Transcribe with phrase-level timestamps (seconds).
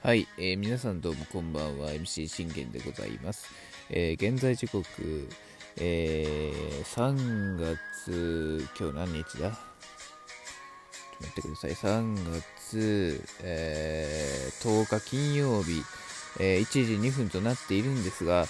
[0.00, 1.90] はい、えー、皆さんどうもこんばんは。
[1.90, 3.48] MC 信玄でございます、
[3.90, 5.28] えー、現在時刻、
[5.80, 9.50] えー、3月今日何日だ？
[9.50, 9.56] ちょっ
[11.18, 11.72] と待ってください。
[11.72, 15.82] 3月、え、10日金曜日、
[16.38, 18.46] え、1時2分となっているんですが、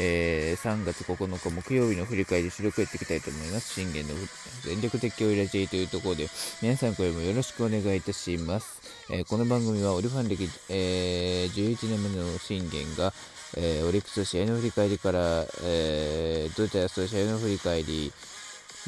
[0.00, 3.74] えー、3月9日木曜日の振り返り収録やっていきたいと思います。
[3.74, 4.14] 信玄の
[4.62, 6.28] 全力的をラジーというところで、
[6.62, 8.80] 皆さんこれもよろしくお願いいたします。
[9.10, 13.12] えー、この番組はオリファン歴、えー、11年目の信玄が、
[13.56, 18.12] えー、オリックス試合の振り返りから、えー、ドジャースの試合の振り返り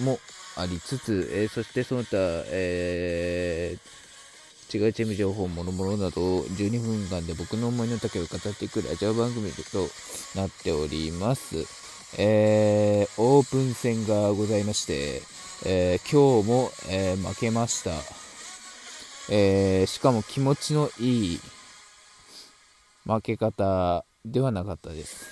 [0.03, 0.19] も
[0.57, 2.17] ありつつ、えー、そしてその他、
[2.47, 3.66] えー
[4.73, 9.89] 違うチーム情報、もろもろなど12分間で僕の思いの丈を語っていくラジオ番組と
[10.35, 11.65] なっております。
[12.19, 15.23] えー、オープン戦がございまして、
[15.65, 17.93] えー、今日も、えー、負けました。
[19.31, 21.41] えー、しかも気持ちのいい
[23.05, 25.27] 負け方ではなかったです。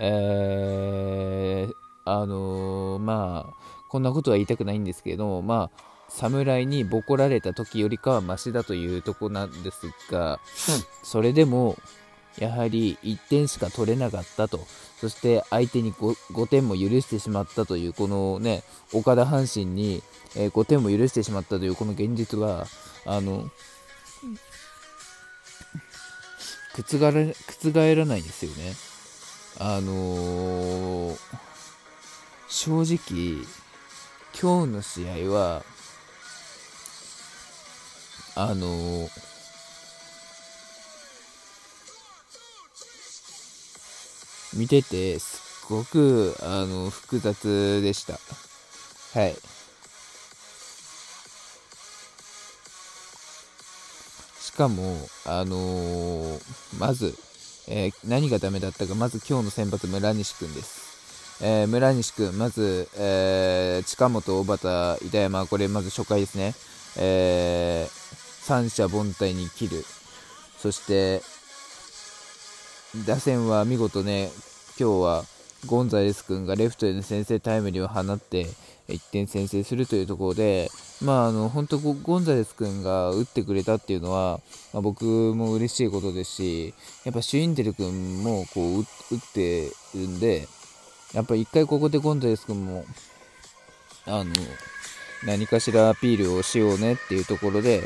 [0.00, 1.72] えー、
[2.04, 3.54] あのー、まあ、
[3.88, 10.40] こんなことは言いたくないんですけど、まあ、侍にボコられた時よりかはマシだというとこなんですが、
[11.02, 11.76] それでも
[12.38, 14.66] やはり1点しか取れなかったと、
[15.00, 20.02] そして相手に 5, 5点も許してしまったという、このね、岡田阪神に、
[20.36, 22.66] え5点も許してしまったというこの現実は、
[23.04, 23.50] あの、
[26.74, 28.74] 覆ら覆らないですよね。
[29.58, 31.18] あのー、
[32.48, 33.44] 正直、
[34.40, 35.64] 今日の試合は、
[38.34, 39.10] あのー、
[44.54, 48.18] 見ててすっごくあの複雑でした。
[49.18, 49.34] はい。
[54.40, 56.40] しかも、あのー、
[56.78, 57.14] まず、
[57.68, 60.88] えー、何がダメだったか、まず今日の先発、村西君です。
[61.40, 66.54] えー、村西君、まず、え近本、小畑、板山、これまず初回ですね。
[66.96, 67.88] え
[68.48, 69.84] 三者凡退に切る。
[70.56, 71.20] そして、
[73.06, 74.30] 打線は見事ね、
[74.80, 75.24] 今日は
[75.66, 78.46] ゴンザレス君がレフトへの先制タイムリーを放って
[78.88, 80.70] 1点先制するというところで、
[81.02, 84.40] まあ、あの本当ゴンザレス君が打ってくれたっていうのは、
[84.72, 88.86] まあ、僕も嬉しいことですし、やっぱシュインデル君もこう打っ
[89.34, 90.48] てるんで、
[91.12, 92.86] やっぱ1回ここでゴンザレス君も
[94.06, 94.32] あの
[95.26, 97.82] 何かしらアピールをしようねっていうところで、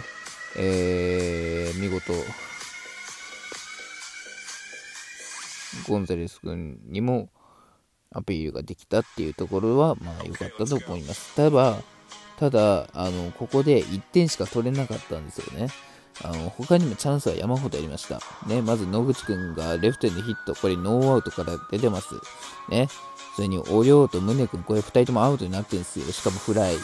[0.57, 2.13] えー、見事、
[5.89, 7.31] ゴンザレス君にも
[8.11, 11.35] アピールができたっていうところは、まあ良かったと思います。
[11.35, 11.77] ただ、
[12.39, 15.69] ただ、あの、ここで1点しか取れなかったんですよね。
[16.23, 18.21] あの、他にもチャンスは山ほどありました。
[18.47, 22.15] ね、まず野口くんがレフトへのヒット、これノーアウトから出てます。
[22.69, 22.89] ね、
[23.37, 26.07] それに、おりょうと宗くん、これ2人ともアウトになってるんですよ。
[26.13, 26.77] しかもフライ。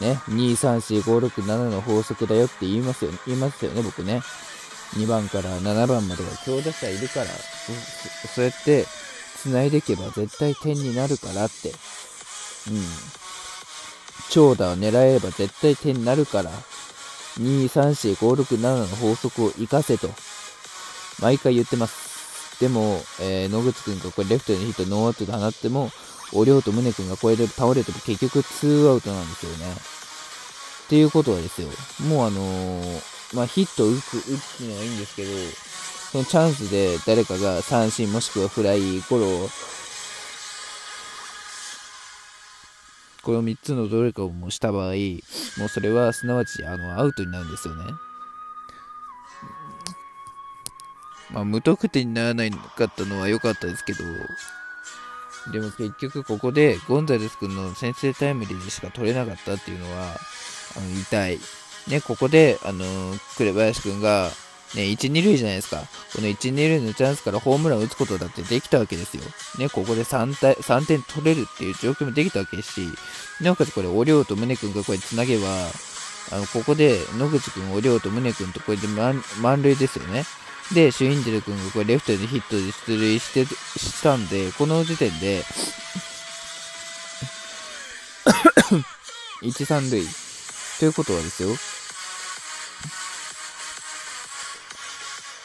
[0.00, 4.22] ね、2、3、4、5、6、7の法則だよって言いますよ、言いますよね、僕ね。
[4.94, 7.26] 2番から7番までは強打者いるから、
[8.34, 8.86] そうやって
[9.42, 11.70] 繋いでいけば絶対点になるからって。
[11.70, 11.74] うん。
[14.30, 16.50] 長打を狙えれば絶対点になるから、
[17.40, 20.08] 2、3、4、5、6、7の法則を活かせと、
[21.20, 22.60] 毎回言ってます。
[22.60, 25.90] でも、えー、野口くんがこれレフトにヒットノーアウトで放っても、
[26.32, 29.72] おりょうと宗君がこれで倒れても結局2アウトなんですよね。
[29.72, 31.68] っていうことはですよ、
[32.08, 35.30] もうあのー、まあ、ヒット打つ、打つのはいいんですけど、
[36.12, 39.26] そのチャンスで誰かが三振もしくはフライ、ゴロ、
[43.22, 44.94] この3つのどれかをもした場合、
[45.58, 47.84] もうそれはすなわちあのアウトになるんですよね。
[51.30, 54.04] まあ、無得点にならないかったのは良かったですけど、
[55.52, 60.14] でも結局ここでゴンザレス君の先制タイムリーでしか取れなかったっていうのは、
[60.76, 61.38] あの痛い。
[61.88, 62.84] ね、ここで、あの
[63.36, 64.30] 紅林君が、
[64.74, 65.82] ね、1、2塁じゃないですか。
[66.14, 69.22] この1、2塁のチャンスからホームランを打つことだってできたわけですよ。
[69.58, 72.80] ね、ここで 3, 3点取れるっていう状況もできたわけですし、
[73.40, 75.46] なおかつこれ、おりょうと宗君がこれつなげば、
[76.30, 80.24] あの、ここで野口君、おりょうと宗君とこれで満満塁ですよね。
[80.72, 85.42] で、シュインデル君がこれレフトでヒットで出塁してしたんで、この時点で
[89.42, 90.02] 1、 3塁。
[90.78, 91.48] ということはですよ、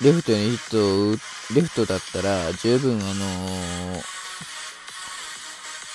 [0.03, 1.15] レフトにヒットを
[1.55, 3.25] レフトだったら、十分あの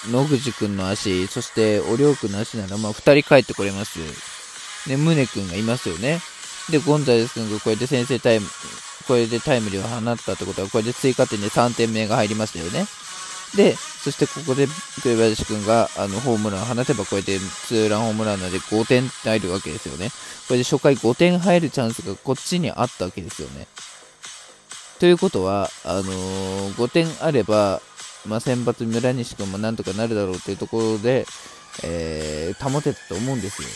[0.07, 4.01] ー、野口くんの足、そしておりょうくんの足なら、まあ、二人帰ってこれます。
[4.89, 6.21] ね、宗君がいますよね。
[6.71, 8.47] で、ゴンザレス君がこれで先制タイム、
[9.07, 12.87] これでタイムリーを放ったってことは、これで追加点で3点目が入りましたよね。
[13.57, 14.67] で、そしてここで
[15.03, 20.11] 栗林君があのホームランを放てば、これでツーランホームランなので5点入るわけですよね。
[20.47, 23.67] これで初回5点入るチャンスがこっちにあったわけですよね。
[24.99, 27.81] ということは、あのー、5点あれば、
[28.27, 31.25] まあ、先発村西君もなんとかなるだろうというところで、
[31.85, 33.69] えー、保てたと思うんですよ。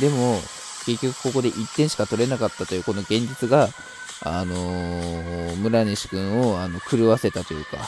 [0.00, 0.40] でも、
[0.86, 3.68] 結局ここで1点しか取れなかったというこの現実が、
[4.22, 7.78] あのー、村西君をあの狂わせたというか、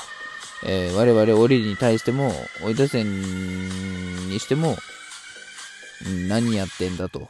[0.67, 2.33] えー、我々オリに対しても、
[2.65, 3.07] 追い出線
[4.29, 4.77] にしても、
[6.29, 7.29] 何やってんだと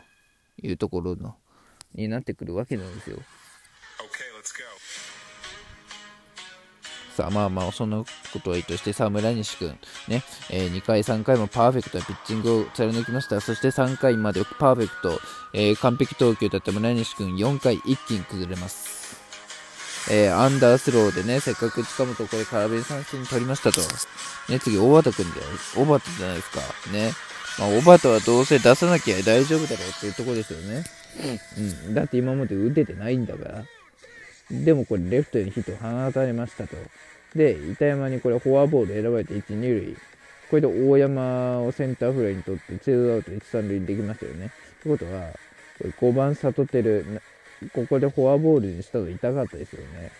[0.62, 1.36] いうところの、
[1.94, 3.18] になってくるわけなんですよ。
[7.18, 9.76] さあまあまあそんなことはいいとしてさあ村西君
[10.06, 15.20] ね、えー、2回3回もパーフェクトなピッチングを貫きましたそして3回までパーフェクト、
[15.52, 18.98] えー、完璧投球だった村西君4回一気に崩れます
[20.10, 23.82] えー、アンダースローでね、せっかく近本これ空振り三振取りましたと。
[24.50, 25.46] ね、次、大畑君だよ。
[25.76, 26.60] 大畑じゃないですか。
[26.90, 27.12] ね。
[27.58, 30.84] まあ、大畑はどうせ出さなきゃ大丈夫だろうっていうところですよね。
[31.58, 31.94] うん。
[31.94, 33.64] だって今まで打ててないんだから。
[34.50, 36.76] でもこれレフトにヒット放たれましたと。
[37.34, 39.96] で、板山にこれフォアボール選ばれて1、2塁。
[40.50, 44.46] これで大山をセンターフライにとってツーアウト1、3塁にできましたよね。
[44.46, 44.48] っ
[44.82, 45.32] てことは、
[45.78, 47.20] これ5番サトテル、
[47.74, 50.10] ここでフォアボールにしたの痛かったですよね。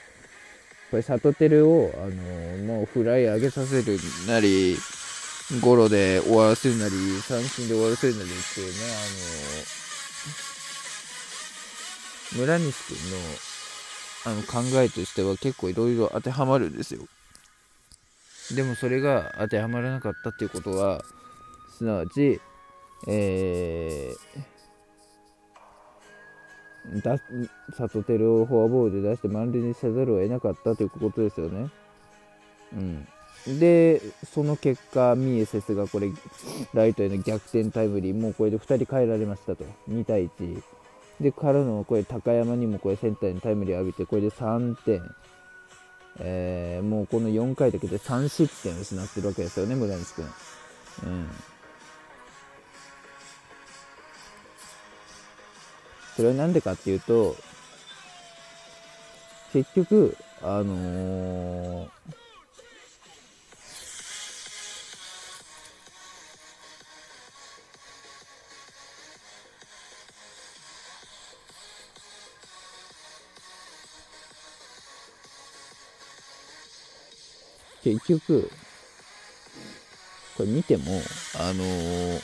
[0.91, 4.77] これ、サトテルを、あのもうフライ上げさせるなり、
[5.63, 6.93] ゴロで終わらせるなり、
[7.23, 8.73] 三振で終わらせるなりっていうね、
[12.35, 13.17] あの村西君の
[14.25, 17.03] あの考えとしては結構いろいろ当てはまるんですよ。
[18.55, 21.03] でもそれが当てはまらなかったっていうことは、
[21.77, 22.41] すなわち、
[23.07, 27.19] えー、だ
[27.77, 31.71] サトテルをフォアボールで出して満塁にせざるを得なかったということですよね。
[32.73, 32.77] う
[33.51, 34.01] ん、で、
[34.33, 36.11] その結果、ミエセスがこれ、
[36.75, 40.63] ライトへの逆転タイムリー、もうこれで2人変えられましたと、2対1。
[41.21, 45.15] で、からの、これ、高山にもこれ、センターにタイムリー浴びて、これで3点。
[46.21, 50.25] えー、もうこの4回だけで3失点失ってるわけですよね、村西君。
[51.05, 51.31] うん。
[56.17, 57.37] それはなんでかっていうと、
[59.53, 61.89] 結局、あのー
[77.83, 78.51] 結局、
[80.37, 81.01] これ見ても、
[81.39, 82.21] あのー、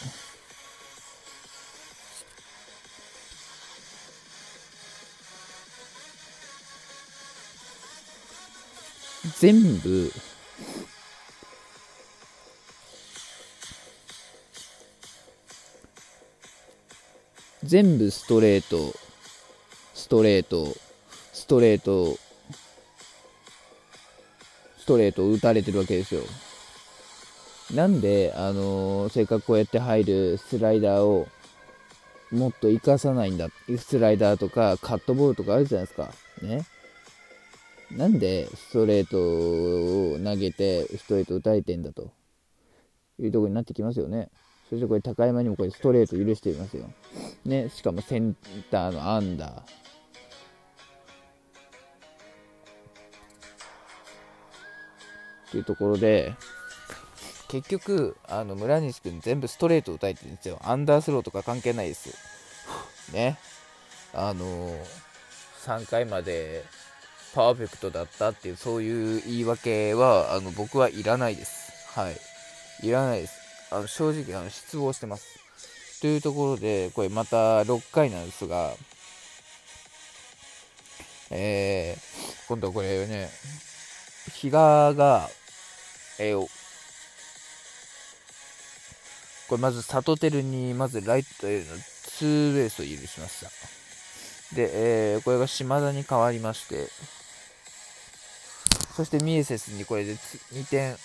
[9.39, 10.13] 全部、
[17.65, 18.95] 全部ストレート、
[19.95, 20.77] ストレート、
[21.33, 22.19] ストレート、
[24.85, 26.21] ストレートを打たれてるわけですよ。
[27.75, 31.27] なんで、あのー、せっかくこうやって入るスライダーを
[32.31, 33.49] もっと活かさないんだ。
[33.79, 36.13] スライダーとかカットボールとかあるじゃないですか。
[36.43, 36.67] ね。
[37.93, 39.17] なんでストレート
[40.17, 42.11] を投げてストレート打たれてんだと
[43.19, 44.29] いうとこになってきますよね。
[44.69, 46.91] そしてこれ高山にもこれストレート許していますよ。
[47.47, 47.71] ね。
[47.71, 48.37] しかもセン
[48.71, 49.94] ターのアンダー。
[55.55, 56.35] っていうところで、
[57.47, 60.59] 結局、あの村西君全部ストレート打たれてるんですよ。
[60.65, 62.11] アンダースローとか関係ないです。
[63.13, 63.39] ね。
[64.13, 64.77] あの
[65.65, 66.65] 3回まで
[67.35, 71.73] パーフェクトだったっていう、そういう言い訳は、あの僕はいらないです。
[71.99, 72.17] はい。
[72.87, 73.35] いらないです。
[73.71, 75.39] あの正直あの失望してます。
[76.01, 78.73] というところで、これまた6回なんですが、
[81.31, 83.29] えー、今度はこれね、
[84.33, 85.29] 比嘉が
[86.19, 86.41] えー、
[89.49, 91.65] これまずサトテルにまずライトへの
[92.19, 94.55] ツーベースを許しました。
[94.55, 96.89] で、えー、これが島田に変わりまして、
[98.95, 100.97] そしてミエセスにこれで2点、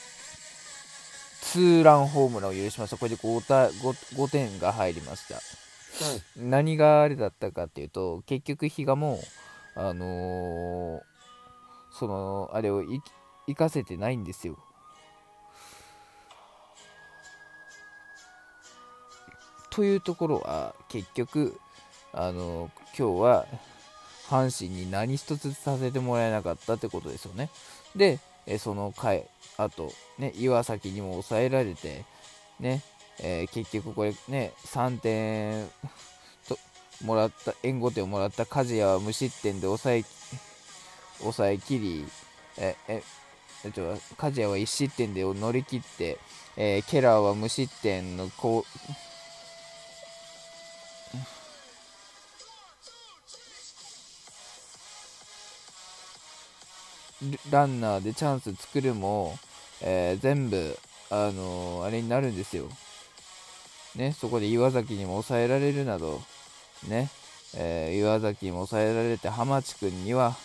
[1.41, 2.97] ツーランホームランを許しました。
[2.97, 5.41] これで 5, た 5, 5点が入りました。
[6.39, 9.19] うん、何があれだったかっていうと、結局比嘉も、
[9.75, 11.01] あのー、
[11.97, 12.83] その、あれを
[13.47, 14.59] 生かせてないんですよ。
[19.69, 21.59] というところは結局
[22.13, 23.45] あの今日は
[24.29, 27.49] 阪神に何一つさせてもらえなかったってことですよね。
[27.95, 28.19] で、
[28.59, 29.25] その回、
[29.57, 32.05] あと、ね、岩崎にも抑えられて、
[32.59, 32.83] ね、
[33.19, 35.67] えー、結局これね、3点
[36.47, 36.59] と
[37.03, 40.03] もらった、援護点をもらった梶谷は無失点で抑え、
[41.19, 42.05] 抑えきり、
[42.57, 43.03] え、え、
[43.65, 46.19] えっと、梶谷は1失点で乗り切って、
[46.55, 48.63] えー、ケラーは無失点のこ
[57.51, 59.37] ランナーでチャンス作るも、
[59.81, 60.77] えー、全部、
[61.09, 62.65] あのー、あれになるんですよ。
[63.95, 66.21] ね、そこで岩崎にも抑えられるなど、
[66.87, 67.09] ね、
[67.55, 70.35] えー、岩崎にも抑えられて、浜地君には、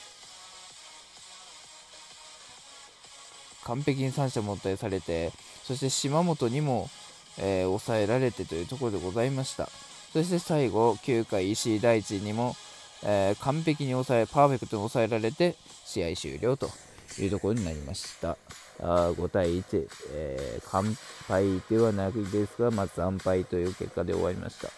[3.65, 6.91] 完璧に三者凡退されて、そして島本にも、
[7.39, 9.69] え、抑えられてというところでございました。
[10.13, 12.57] そして最後、9回、石井大地にも、
[13.05, 16.71] えー、完璧に抑え、パーフェクトに抑えられて、試合終了と
[17.19, 18.37] いうところになりました。
[18.81, 20.97] あ5対1、えー、完
[21.29, 24.69] 敗ではないですが、まあ、惨敗という結果で終わりました。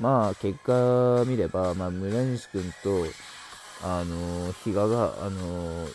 [0.00, 3.04] まあ、結果見れば、まあ、村西君と、
[3.82, 5.86] あの、比嘉が、あの、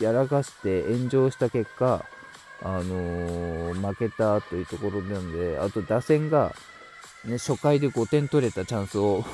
[0.00, 2.04] やらかして炎上した結果、
[2.62, 6.54] あの、負けたというところなので、あと打線が、
[7.24, 9.24] ね、初回で5点取れたチャンスを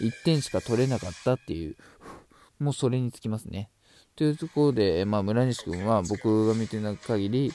[0.00, 1.76] 1点しか取れなかったっていう
[2.60, 3.70] もうそれにつきますね。
[4.16, 7.52] というところで、まあ、村西君は僕が見てない限り、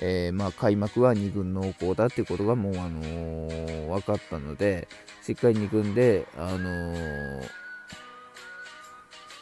[0.00, 4.88] えー、まあ、開幕は2軍濃厚だっていうことがもう、あのー、分かったので、
[5.22, 7.42] しっかり2軍で、あのー、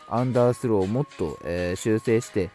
[0.08, 2.50] アンダースローをもっと、え修正して、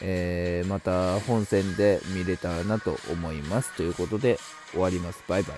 [0.00, 3.76] えまた本戦で見れたらなと思います。
[3.76, 4.38] ということで
[4.70, 5.22] 終わります。
[5.28, 5.52] バイバイ。